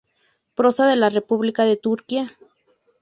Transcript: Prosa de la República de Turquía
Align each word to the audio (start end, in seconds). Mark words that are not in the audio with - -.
Prosa 0.55 0.87
de 0.87 0.95
la 0.95 1.11
República 1.11 1.63
de 1.63 1.77
Turquía 1.77 2.31